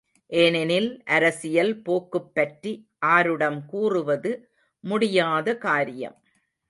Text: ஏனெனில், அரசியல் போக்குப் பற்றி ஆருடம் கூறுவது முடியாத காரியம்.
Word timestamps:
ஏனெனில், 0.31 1.03
அரசியல் 1.05 1.81
போக்குப் 1.81 2.35
பற்றி 2.35 2.71
ஆருடம் 3.05 3.65
கூறுவது 3.65 4.31
முடியாத 4.83 5.57
காரியம். 5.57 6.17